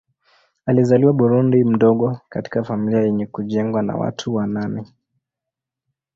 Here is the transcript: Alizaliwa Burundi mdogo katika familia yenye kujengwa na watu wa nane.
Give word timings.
Alizaliwa 0.65 1.13
Burundi 1.13 1.63
mdogo 1.63 2.21
katika 2.29 2.63
familia 2.63 3.01
yenye 3.01 3.25
kujengwa 3.25 3.81
na 3.83 3.95
watu 3.95 4.35
wa 4.35 4.47
nane. 4.47 4.85